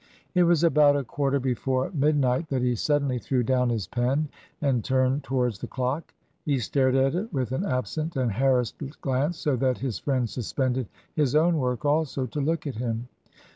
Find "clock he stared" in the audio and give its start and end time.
5.67-6.95